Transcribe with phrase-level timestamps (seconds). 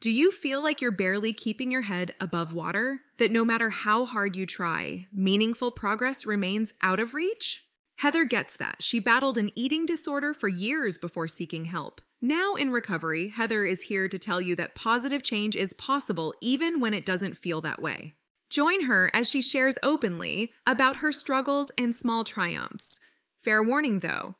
[0.00, 3.00] Do you feel like you're barely keeping your head above water?
[3.18, 7.64] That no matter how hard you try, meaningful progress remains out of reach?
[7.96, 8.76] Heather gets that.
[8.78, 12.00] She battled an eating disorder for years before seeking help.
[12.22, 16.78] Now in recovery, Heather is here to tell you that positive change is possible even
[16.78, 18.14] when it doesn't feel that way.
[18.50, 23.00] Join her as she shares openly about her struggles and small triumphs.
[23.42, 24.36] Fair warning though,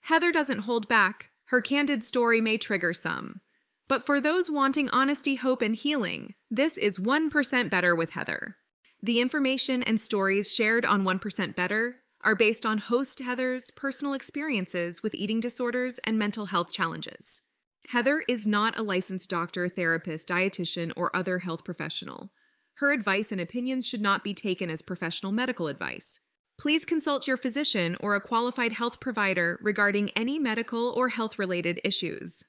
[0.00, 1.28] Heather doesn't hold back.
[1.48, 3.42] Her candid story may trigger some.
[3.88, 8.56] But for those wanting honesty, hope, and healing, this is 1% Better with Heather.
[9.02, 15.02] The information and stories shared on 1% Better are based on host Heather's personal experiences
[15.02, 17.42] with eating disorders and mental health challenges.
[17.88, 22.30] Heather is not a licensed doctor, therapist, dietitian, or other health professional.
[22.76, 26.18] Her advice and opinions should not be taken as professional medical advice.
[26.58, 31.78] Please consult your physician or a qualified health provider regarding any medical or health related
[31.84, 32.42] issues.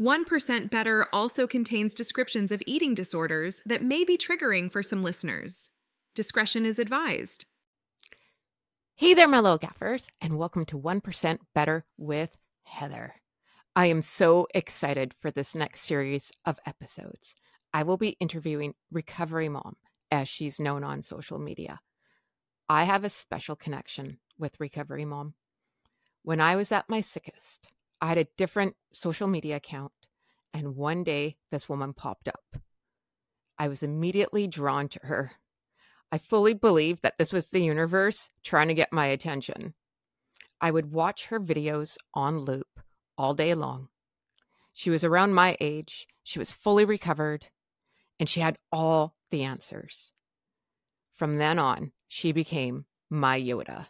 [0.00, 5.68] 1% Better also contains descriptions of eating disorders that may be triggering for some listeners.
[6.14, 7.44] Discretion is advised.
[8.96, 13.16] Hey there, my little gaffers, and welcome to 1% Better with Heather.
[13.76, 17.34] I am so excited for this next series of episodes.
[17.74, 19.76] I will be interviewing Recovery Mom,
[20.10, 21.78] as she's known on social media.
[22.70, 25.34] I have a special connection with Recovery Mom.
[26.22, 27.68] When I was at my sickest,
[28.00, 29.92] I had a different social media account,
[30.52, 32.56] and one day this woman popped up.
[33.58, 35.32] I was immediately drawn to her.
[36.12, 39.74] I fully believed that this was the universe trying to get my attention.
[40.60, 42.80] I would watch her videos on loop
[43.16, 43.88] all day long.
[44.72, 47.46] She was around my age, she was fully recovered,
[48.18, 50.12] and she had all the answers.
[51.14, 53.86] From then on, she became my Yoda.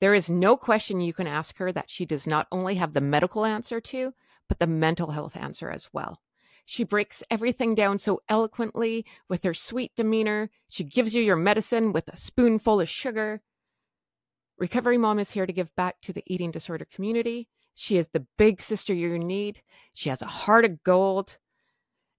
[0.00, 3.00] There is no question you can ask her that she does not only have the
[3.00, 4.12] medical answer to,
[4.48, 6.20] but the mental health answer as well.
[6.64, 10.50] She breaks everything down so eloquently with her sweet demeanor.
[10.68, 13.42] She gives you your medicine with a spoonful of sugar.
[14.56, 17.48] Recovery Mom is here to give back to the eating disorder community.
[17.74, 19.60] She is the big sister you need.
[19.94, 21.36] She has a heart of gold,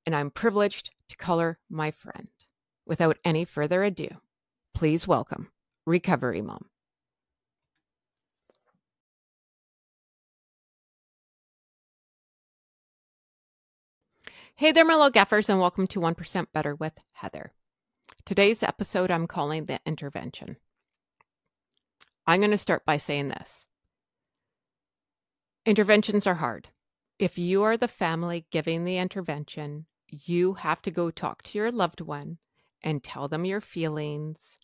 [0.06, 2.28] and I'm privileged to call her my friend.
[2.85, 4.09] Without any further ado,
[4.75, 5.50] please welcome
[5.85, 6.66] Recovery Mom.
[14.58, 17.52] Hey there, my little gaffers, and welcome to 1% Better with Heather.
[18.24, 20.56] Today's episode I'm calling The Intervention.
[22.26, 23.66] I'm going to start by saying this
[25.66, 26.70] interventions are hard.
[27.20, 31.70] If you are the family giving the intervention, you have to go talk to your
[31.70, 32.38] loved one
[32.82, 34.58] and tell them your feelings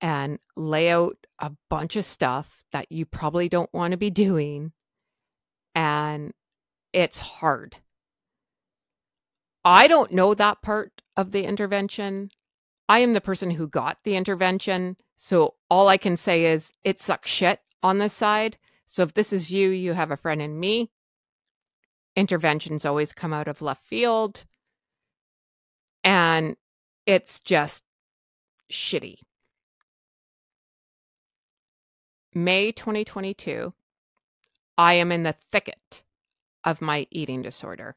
[0.00, 4.72] and lay out a bunch of stuff that you probably don't want to be doing.
[5.74, 6.32] And
[6.94, 7.76] it's hard
[9.64, 12.30] I don't know that part of the intervention.
[12.88, 14.96] I am the person who got the intervention.
[15.16, 18.58] So all I can say is it sucks shit on this side.
[18.86, 20.90] So if this is you, you have a friend in me.
[22.16, 24.44] Interventions always come out of left field.
[26.04, 26.56] And
[27.06, 27.84] it's just
[28.70, 29.18] shitty.
[32.34, 33.72] May 2022,
[34.78, 36.02] I am in the thicket
[36.64, 37.94] of my eating disorder.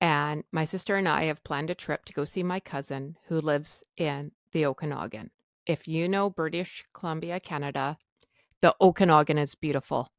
[0.00, 3.40] And my sister and I have planned a trip to go see my cousin who
[3.40, 5.30] lives in the Okanagan.
[5.64, 7.96] If you know British Columbia, Canada,
[8.60, 10.10] the Okanagan is beautiful.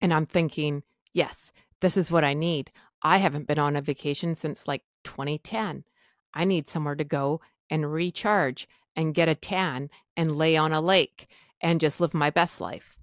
[0.00, 0.82] And I'm thinking,
[1.12, 2.70] yes, this is what I need.
[3.02, 5.84] I haven't been on a vacation since like 2010.
[6.34, 10.80] I need somewhere to go and recharge and get a tan and lay on a
[10.80, 11.28] lake
[11.60, 12.96] and just live my best life.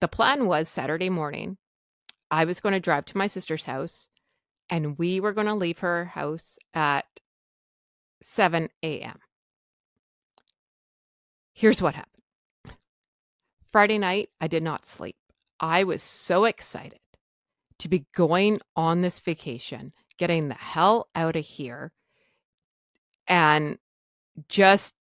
[0.00, 1.58] The plan was Saturday morning
[2.30, 4.08] I was going to drive to my sister's house
[4.70, 7.06] and we were going to leave her house at
[8.22, 9.18] 7 a.m.
[11.52, 12.22] Here's what happened
[13.70, 15.16] Friday night, I did not sleep.
[15.60, 17.00] I was so excited
[17.78, 21.92] to be going on this vacation, getting the hell out of here,
[23.26, 23.78] and
[24.48, 24.94] just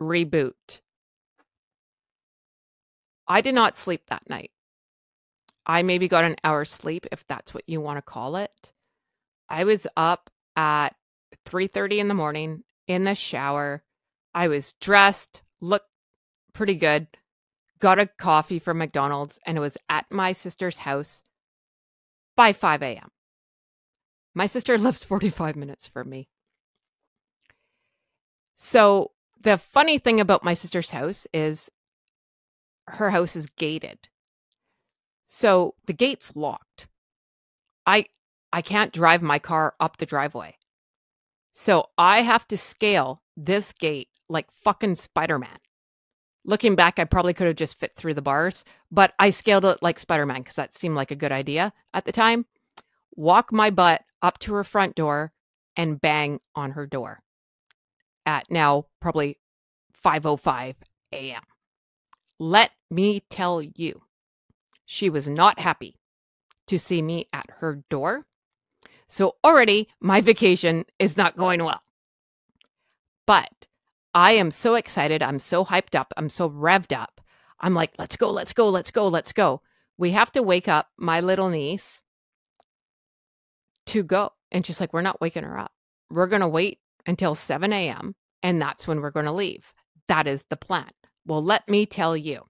[0.00, 0.80] reboot.
[3.28, 4.50] I did not sleep that night.
[5.70, 8.72] I maybe got an hour's sleep if that's what you want to call it.
[9.48, 10.96] I was up at
[11.46, 13.84] 3:30 in the morning in the shower.
[14.34, 15.88] I was dressed, looked
[16.52, 17.06] pretty good.
[17.78, 21.22] Got a coffee from McDonald's and it was at my sister's house
[22.34, 23.12] by 5 a.m.
[24.34, 26.28] My sister lives 45 minutes from me.
[28.56, 29.12] So,
[29.44, 31.70] the funny thing about my sister's house is
[32.88, 34.09] her house is gated.
[35.32, 36.88] So the gate's locked.
[37.86, 38.06] I
[38.52, 40.56] I can't drive my car up the driveway.
[41.52, 45.60] So I have to scale this gate like fucking Spider Man.
[46.44, 49.80] Looking back, I probably could have just fit through the bars, but I scaled it
[49.82, 52.46] like Spider Man because that seemed like a good idea at the time.
[53.14, 55.32] Walk my butt up to her front door
[55.76, 57.22] and bang on her door
[58.26, 59.38] at now probably
[60.04, 60.74] 5:05
[61.12, 61.42] a.m.
[62.40, 64.02] Let me tell you,
[64.92, 65.94] she was not happy
[66.66, 68.26] to see me at her door.
[69.08, 71.80] So already my vacation is not going well.
[73.24, 73.68] But
[74.14, 75.22] I am so excited.
[75.22, 76.12] I'm so hyped up.
[76.16, 77.20] I'm so revved up.
[77.60, 79.62] I'm like, let's go, let's go, let's go, let's go.
[79.96, 82.00] We have to wake up my little niece
[83.86, 84.32] to go.
[84.50, 85.70] And she's like, we're not waking her up.
[86.10, 88.16] We're going to wait until 7 a.m.
[88.42, 89.72] and that's when we're going to leave.
[90.08, 90.88] That is the plan.
[91.26, 92.42] Well, let me tell you,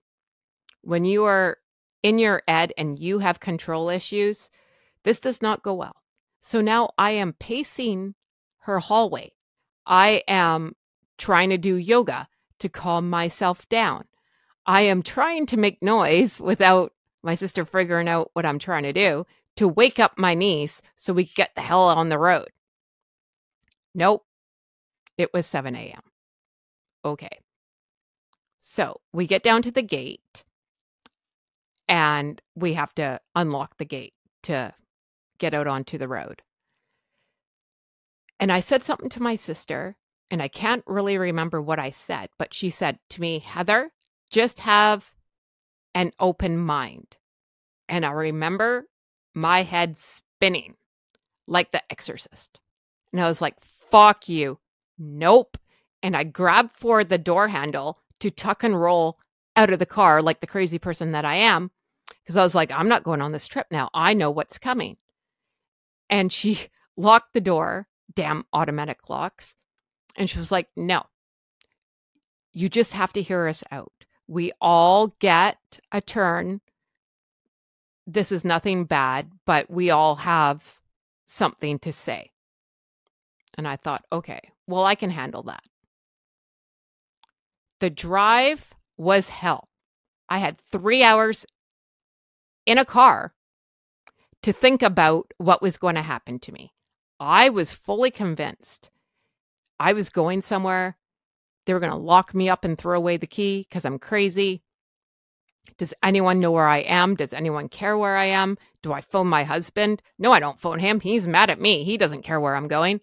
[0.80, 1.58] when you are
[2.02, 4.50] in your ed and you have control issues,
[5.04, 5.96] this does not go well.
[6.42, 8.14] So now I am pacing
[8.60, 9.32] her hallway.
[9.86, 10.74] I am
[11.18, 12.28] trying to do yoga
[12.60, 14.04] to calm myself down.
[14.66, 16.92] I am trying to make noise without
[17.22, 19.26] my sister figuring out what I'm trying to do
[19.56, 22.48] to wake up my niece so we get the hell on the road.
[23.94, 24.24] Nope.
[25.18, 26.00] It was 7 a.m.
[27.04, 27.40] Okay.
[28.60, 30.44] So we get down to the gate
[31.90, 34.14] and we have to unlock the gate
[34.44, 34.72] to
[35.38, 36.40] get out onto the road.
[38.38, 39.96] And I said something to my sister
[40.30, 43.90] and I can't really remember what I said, but she said to me, Heather,
[44.30, 45.12] just have
[45.92, 47.16] an open mind.
[47.88, 48.86] And I remember
[49.34, 50.76] my head spinning
[51.48, 52.60] like the exorcist.
[53.12, 53.56] And I was like,
[53.90, 54.60] fuck you.
[54.96, 55.58] Nope.
[56.04, 59.18] And I grabbed for the door handle to tuck and roll
[59.56, 61.72] out of the car like the crazy person that I am.
[62.22, 63.90] Because I was like, I'm not going on this trip now.
[63.94, 64.96] I know what's coming.
[66.08, 69.54] And she locked the door, damn automatic locks.
[70.16, 71.04] And she was like, No,
[72.52, 73.92] you just have to hear us out.
[74.26, 75.58] We all get
[75.92, 76.60] a turn.
[78.06, 80.80] This is nothing bad, but we all have
[81.26, 82.30] something to say.
[83.56, 85.62] And I thought, okay, well, I can handle that.
[87.80, 89.68] The drive was hell.
[90.28, 91.46] I had three hours
[92.70, 93.34] in a car
[94.44, 96.72] to think about what was going to happen to me.
[97.18, 98.90] I was fully convinced
[99.80, 100.96] I was going somewhere.
[101.66, 104.62] They were going to lock me up and throw away the key because I'm crazy.
[105.78, 107.16] Does anyone know where I am?
[107.16, 108.56] Does anyone care where I am?
[108.84, 110.00] Do I phone my husband?
[110.18, 111.00] No, I don't phone him.
[111.00, 111.82] He's mad at me.
[111.82, 113.00] He doesn't care where I'm going.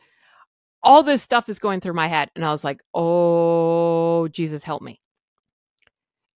[0.81, 2.31] All this stuff is going through my head.
[2.35, 5.01] And I was like, oh, Jesus, help me.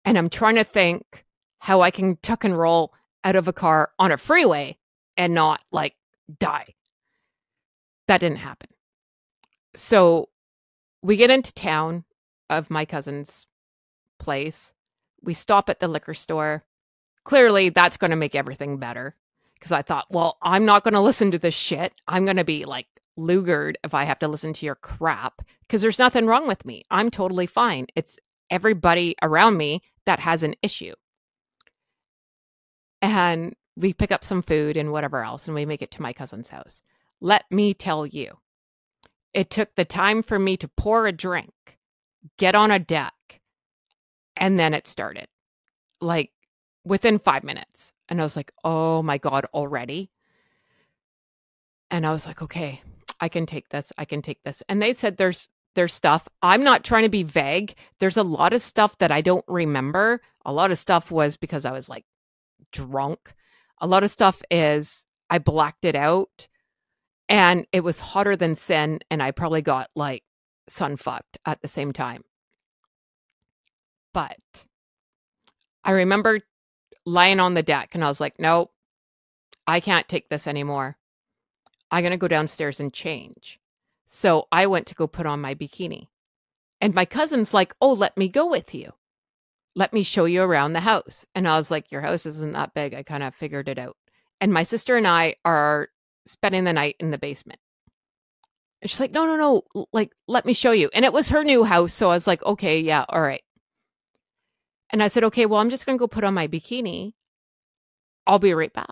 [0.04, 1.26] And I'm trying to think
[1.60, 2.94] how I can tuck and roll
[3.24, 4.78] out of a car on a freeway
[5.18, 5.96] and not like
[6.40, 6.76] die.
[8.08, 8.70] That didn't happen.
[9.76, 10.30] So
[11.02, 12.06] we get into town
[12.50, 13.46] of my cousin's
[14.20, 14.74] place.
[15.22, 16.64] We stop at the liquor store.
[17.24, 19.16] Clearly, that's going to make everything better.
[19.54, 21.94] Because I thought, well, I'm not going to listen to this shit.
[22.08, 22.88] I'm going to be like
[23.18, 25.42] lugered if I have to listen to your crap.
[25.62, 26.86] Because there's nothing wrong with me.
[26.90, 27.88] I'm totally fine.
[27.96, 28.18] It's
[28.50, 30.94] everybody around me that has an issue.
[33.02, 36.14] And we pick up some food and whatever else, and we make it to my
[36.14, 36.82] cousin's house.
[37.22, 38.38] Let me tell you,
[39.34, 41.54] it took the time for me to pour a drink,
[42.38, 43.14] get on a deck,
[44.36, 45.28] and then it started.
[46.02, 46.32] Like
[46.84, 47.92] within five minutes.
[48.08, 50.10] And I was like, oh my God, already?
[51.92, 52.82] And I was like, okay,
[53.20, 53.92] I can take this.
[53.98, 54.64] I can take this.
[54.68, 56.28] And they said there's there's stuff.
[56.42, 57.76] I'm not trying to be vague.
[58.00, 60.22] There's a lot of stuff that I don't remember.
[60.46, 62.06] A lot of stuff was because I was like
[62.72, 63.34] drunk.
[63.82, 66.48] A lot of stuff is I blacked it out
[67.30, 70.24] and it was hotter than sin and i probably got like
[70.68, 72.24] sun fucked at the same time.
[74.14, 74.40] But
[75.84, 76.42] i remember
[77.06, 78.72] lying on the deck and i was like nope
[79.66, 80.98] i can't take this anymore.
[81.92, 83.60] I'm going to go downstairs and change.
[84.08, 86.08] So i went to go put on my bikini.
[86.82, 88.94] And my cousin's like oh let me go with you
[89.80, 92.74] let me show you around the house and i was like your house isn't that
[92.74, 93.96] big i kind of figured it out
[94.42, 95.90] and my sister and i are
[96.30, 97.60] spending the night in the basement.
[98.82, 100.90] And she's like, no, no, no, like, let me show you.
[100.94, 101.94] And it was her new house.
[101.94, 103.44] So I was like, okay, yeah, all right.
[104.92, 107.14] And I said, okay, well, I'm just going to go put on my bikini.
[108.26, 108.88] I'll be right back.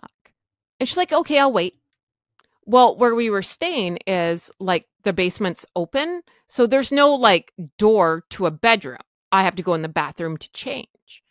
[0.78, 1.74] And she's like, okay, I'll wait.
[2.66, 6.22] Well, where we were staying is like the basement's open.
[6.48, 8.98] So there's no like door to a bedroom.
[9.32, 11.22] I have to go in the bathroom to change.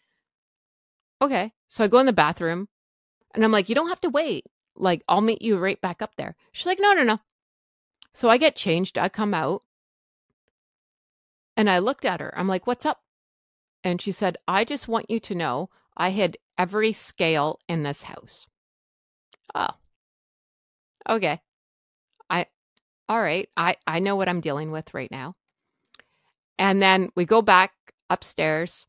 [1.22, 1.54] Okay.
[1.68, 2.70] So I go in the bathroom
[3.34, 6.16] and I'm like, you don't have to wait Like, I'll meet you right back up
[6.16, 6.36] there.
[6.52, 7.20] She's like, No, no, no.
[8.14, 8.98] So I get changed.
[8.98, 9.64] I come out
[11.58, 12.34] and I looked at her.
[12.38, 13.02] I'm like, What's up?
[13.84, 18.04] And she said, I just want you to know I hid every scale in this
[18.04, 18.48] house.
[19.56, 19.70] Oh,
[21.10, 21.42] okay.
[22.30, 22.48] I,
[23.10, 23.50] all right.
[23.58, 25.36] I, I know what I'm dealing with right now.
[26.60, 27.74] And then we go back
[28.10, 28.86] upstairs,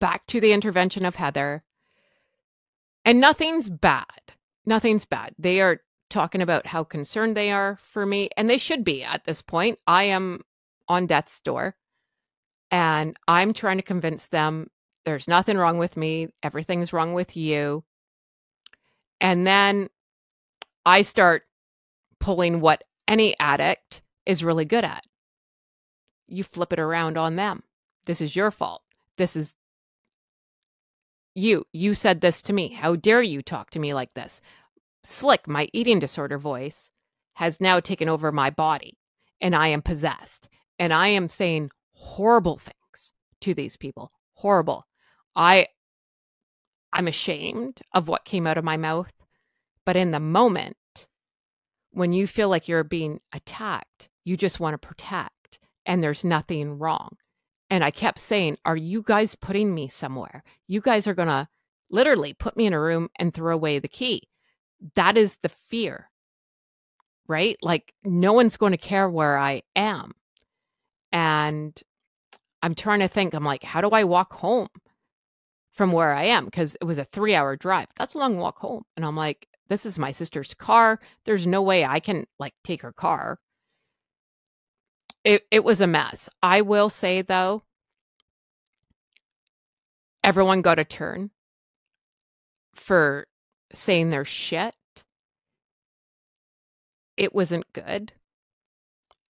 [0.00, 1.62] back to the intervention of Heather.
[3.04, 4.06] And nothing's bad.
[4.66, 5.34] Nothing's bad.
[5.38, 9.24] They are talking about how concerned they are for me, and they should be at
[9.24, 9.78] this point.
[9.86, 10.40] I am
[10.88, 11.76] on death's door,
[12.70, 14.70] and I'm trying to convince them
[15.04, 17.84] there's nothing wrong with me, everything's wrong with you.
[19.20, 19.88] And then
[20.86, 21.42] I start
[22.20, 25.04] pulling what any addict is really good at.
[26.26, 27.62] You flip it around on them.
[28.06, 28.82] This is your fault.
[29.16, 29.54] This is
[31.34, 31.66] you.
[31.72, 32.68] You said this to me.
[32.68, 34.40] How dare you talk to me like this?
[35.02, 36.90] Slick, my eating disorder voice,
[37.34, 38.96] has now taken over my body
[39.40, 40.48] and I am possessed.
[40.78, 43.12] And I am saying horrible things
[43.42, 44.10] to these people.
[44.34, 44.86] Horrible.
[45.36, 45.68] I
[46.92, 49.12] I'm ashamed of what came out of my mouth.
[49.84, 50.76] But in the moment,
[51.90, 55.33] when you feel like you're being attacked, you just want to protect
[55.86, 57.16] and there's nothing wrong.
[57.70, 60.42] And I kept saying, Are you guys putting me somewhere?
[60.66, 61.48] You guys are going to
[61.90, 64.28] literally put me in a room and throw away the key.
[64.96, 66.10] That is the fear,
[67.26, 67.56] right?
[67.62, 70.12] Like, no one's going to care where I am.
[71.12, 71.80] And
[72.62, 74.68] I'm trying to think, I'm like, how do I walk home
[75.72, 76.46] from where I am?
[76.46, 77.86] Because it was a three hour drive.
[77.96, 78.82] That's a long walk home.
[78.96, 81.00] And I'm like, this is my sister's car.
[81.24, 83.38] There's no way I can like take her car.
[85.24, 86.28] It it was a mess.
[86.42, 87.62] I will say though,
[90.22, 91.30] everyone got a turn
[92.74, 93.26] for
[93.72, 94.76] saying their shit.
[97.16, 98.12] It wasn't good.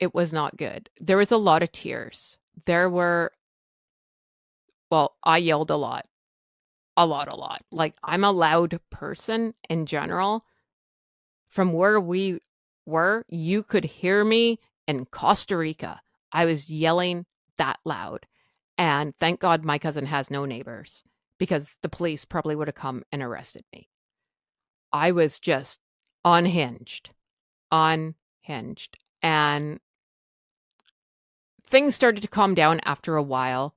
[0.00, 0.90] It was not good.
[1.00, 2.36] There was a lot of tears.
[2.66, 3.32] There were
[4.90, 6.06] well, I yelled a lot
[6.96, 7.62] a lot, a lot.
[7.70, 10.44] Like I'm a loud person in general.
[11.48, 12.40] From where we
[12.86, 16.00] were, you could hear me in Costa Rica.
[16.32, 17.26] I was yelling
[17.58, 18.26] that loud.
[18.76, 21.04] And thank God my cousin has no neighbors
[21.38, 23.88] because the police probably would have come and arrested me.
[24.92, 25.80] I was just
[26.24, 27.10] unhinged,
[27.70, 28.96] unhinged.
[29.22, 29.80] And
[31.66, 33.74] things started to calm down after a while.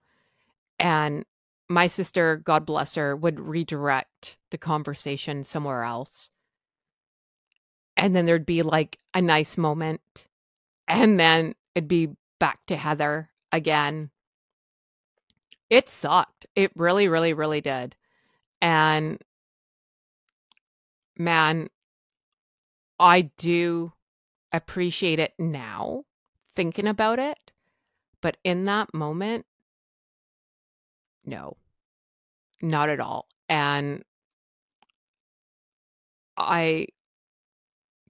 [0.79, 1.25] And
[1.69, 6.29] my sister, God bless her, would redirect the conversation somewhere else.
[7.95, 10.26] And then there'd be like a nice moment.
[10.87, 14.11] And then it'd be back to Heather again.
[15.69, 16.45] It sucked.
[16.55, 17.95] It really, really, really did.
[18.61, 19.21] And
[21.17, 21.69] man,
[22.99, 23.93] I do
[24.51, 26.05] appreciate it now,
[26.55, 27.37] thinking about it.
[28.21, 29.45] But in that moment,
[31.25, 31.57] no,
[32.61, 33.27] not at all.
[33.49, 34.03] And
[36.37, 36.87] I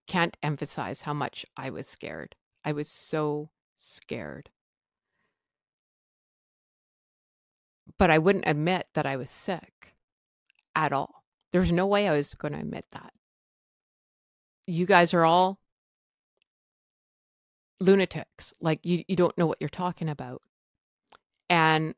[0.08, 2.36] can't emphasize how much I was scared.
[2.68, 4.50] I was so scared.
[7.98, 9.96] But I wouldn't admit that I was sick
[10.76, 11.24] at all.
[11.54, 13.14] There was no way I was going to admit that.
[14.66, 15.62] You guys are all
[17.80, 18.54] lunatics.
[18.60, 20.42] Like, you, you don't know what you're talking about.
[21.50, 21.96] And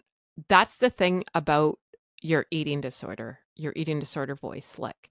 [0.49, 1.79] that's the thing about
[2.21, 5.09] your eating disorder, your eating disorder voice, Slick.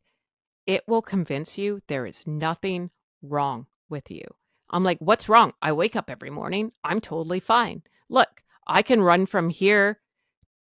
[0.68, 4.22] It will convince you there is nothing wrong with you.
[4.70, 5.52] I'm like, what's wrong?
[5.62, 6.72] I wake up every morning.
[6.84, 7.82] I'm totally fine.
[8.08, 10.00] Look, I can run from here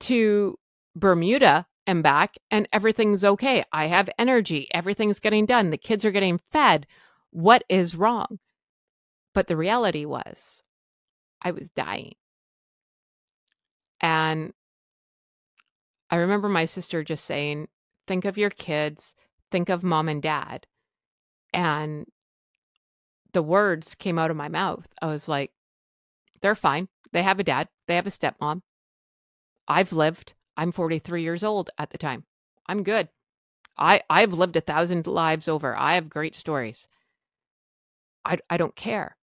[0.02, 0.58] to
[0.96, 3.64] Bermuda and back, and everything's okay.
[3.72, 4.68] I have energy.
[4.74, 5.70] Everything's getting done.
[5.70, 6.88] The kids are getting fed.
[7.32, 8.40] What is wrong?
[9.34, 10.62] But the reality was,
[11.42, 12.16] I was dying.
[14.02, 14.54] And
[16.10, 17.68] I remember my sister just saying,
[18.08, 19.14] think of your kids,
[19.52, 20.68] think of mom and dad.
[21.54, 22.06] And
[23.36, 24.88] the words came out of my mouth.
[25.02, 25.52] I was like,
[26.40, 26.88] they're fine.
[27.12, 28.62] They have a dad, they have a stepmom.
[29.68, 30.34] I've lived.
[30.56, 32.24] I'm 43 years old at the time.
[32.66, 33.10] I'm good.
[33.78, 35.76] I, I've lived a thousand lives over.
[35.76, 36.88] I have great stories.
[38.24, 39.18] I, I don't care.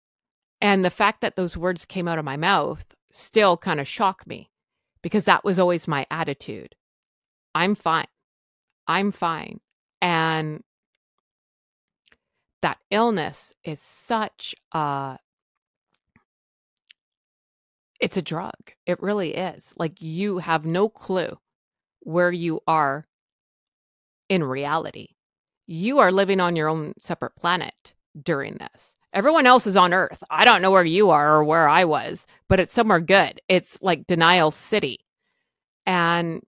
[0.60, 4.28] And the fact that those words came out of my mouth still kind of shocked
[4.28, 4.52] me
[5.02, 6.76] because that was always my attitude.
[7.56, 8.08] I'm fine.
[8.90, 9.62] I'm fine.
[10.02, 10.64] And
[12.62, 15.18] that illness is such a
[18.00, 18.54] it's a drug.
[18.86, 19.74] It really is.
[19.78, 21.38] Like you have no clue
[22.02, 23.08] where you are
[24.30, 25.10] in reality.
[25.68, 28.94] you are living on your own separate planet during this.
[29.14, 30.24] Everyone else is on Earth.
[30.30, 33.42] I don't know where you are or where I was, but it's somewhere good.
[33.48, 35.00] It's like Denial City.
[35.86, 36.42] And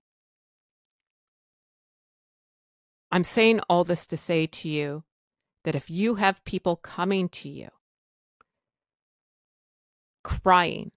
[3.12, 5.04] I'm saying all this to say to you
[5.64, 7.70] that if you have people coming to you
[10.24, 10.92] crying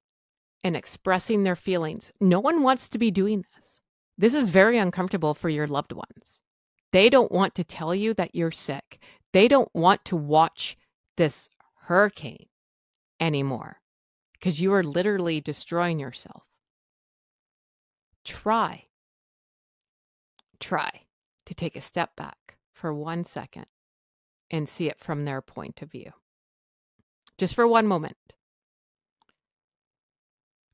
[0.65, 3.81] and expressing their feelings, no one wants to be doing this.
[4.19, 6.41] This is very uncomfortable for your loved ones.
[6.93, 9.01] They don't want to tell you that you're sick.
[9.33, 10.77] They don't want to watch
[11.17, 11.49] this
[11.83, 12.47] hurricane
[13.21, 13.81] anymore
[14.33, 16.43] because you are literally destroying yourself.
[18.25, 18.85] Try,
[20.59, 20.91] try
[21.47, 23.67] to take a step back for one second
[24.51, 26.13] and see it from their point of view.
[27.39, 28.17] Just for one moment.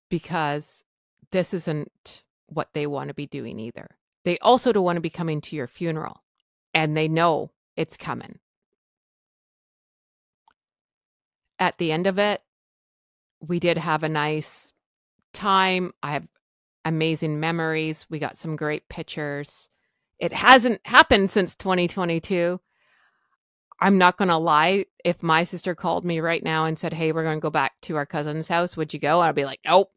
[0.09, 0.85] Because
[1.31, 3.89] this isn't what they want to be doing either.
[4.25, 6.23] They also don't want to be coming to your funeral
[6.75, 8.39] and they know it's coming.
[11.59, 12.43] At the end of it,
[13.41, 14.73] we did have a nice
[15.33, 15.93] time.
[16.03, 16.27] I have
[16.85, 18.07] amazing memories.
[18.11, 19.69] We got some great pictures.
[20.19, 22.61] It hasn't happened since 2022.
[23.83, 24.87] I'm not going to lie.
[25.05, 27.73] If my sister called me right now and said, Hey, we're going to go back
[27.83, 29.21] to our cousin's house, would you go?
[29.21, 29.91] I'd be like, Nope.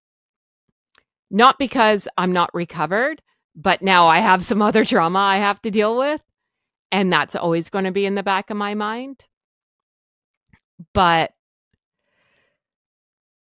[1.29, 3.21] Not because I'm not recovered,
[3.55, 6.19] but now I have some other trauma I have to deal with.
[6.91, 9.23] And that's always going to be in the back of my mind.
[10.93, 11.33] But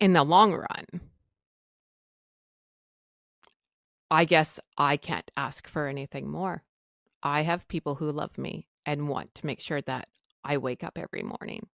[0.00, 1.00] in the long run,
[4.10, 6.64] I guess I can't ask for anything more.
[7.22, 10.08] I have people who love me and want to make sure that
[10.42, 11.66] I wake up every morning.